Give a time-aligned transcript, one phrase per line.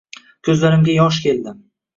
[0.47, 1.57] Koʻzlarimga yosh keldi…